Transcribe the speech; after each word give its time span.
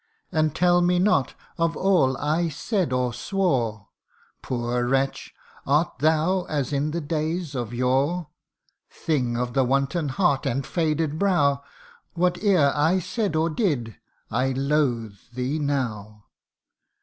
And 0.31 0.55
tell 0.55 0.81
me 0.81 0.97
not 0.97 1.35
of 1.59 1.77
all 1.77 2.17
I 2.17 2.49
said 2.49 2.91
or 2.91 3.13
swore: 3.13 3.89
Poor 4.41 4.83
wretch! 4.87 5.31
art 5.63 5.99
thou 5.99 6.45
as 6.45 6.73
in 6.73 6.89
the 6.89 6.99
days 6.99 7.53
of 7.53 7.71
yore? 7.71 8.13
C^NTO 8.15 8.15
III. 8.15 8.99
73 9.05 9.05
Thing 9.17 9.37
of 9.37 9.53
the 9.53 9.63
wanton 9.63 10.09
heart 10.09 10.47
and 10.47 10.65
faded 10.65 11.19
brow, 11.19 11.61
Whate'er 12.15 12.71
I 12.73 12.97
said 12.97 13.35
or 13.35 13.51
did 13.51 13.97
I 14.31 14.53
loathe 14.53 15.19
thee 15.35 15.59
now 15.59 16.23